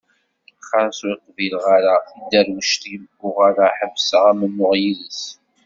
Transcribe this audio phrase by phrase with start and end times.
[0.67, 5.21] Xas ur qbileɣ ara tidderwect-iw uɣaleɣ ḥebseɣ amennuɣ yid-s.